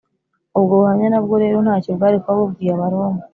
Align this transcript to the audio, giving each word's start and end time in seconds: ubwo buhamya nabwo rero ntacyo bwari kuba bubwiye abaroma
ubwo 0.57 0.73
buhamya 0.79 1.07
nabwo 1.09 1.35
rero 1.43 1.57
ntacyo 1.65 1.89
bwari 1.97 2.17
kuba 2.23 2.37
bubwiye 2.39 2.71
abaroma 2.73 3.21